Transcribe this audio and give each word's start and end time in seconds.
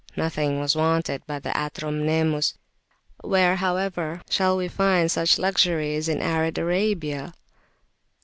Nothing 0.15 0.59
was 0.59 0.75
wanted 0.75 1.21
but 1.27 1.43
the 1.43 1.51
"atrum 1.55 2.03
nemus." 2.07 2.55
Where 3.19 3.57
however, 3.57 4.23
shall 4.31 4.57
we 4.57 4.67
find 4.67 5.11
such 5.11 5.37
luxuries 5.37 6.09
in 6.09 6.23
arid 6.23 6.57
Arabia? 6.57 7.35